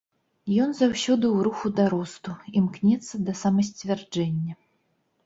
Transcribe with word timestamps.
Ён 0.63 0.71
заўсёды 0.77 1.25
ў 1.35 1.43
руху 1.47 1.69
да 1.79 1.85
росту, 1.93 2.33
імкнецца 2.63 3.15
да 3.29 3.37
самасцвярджэння. 3.43 4.53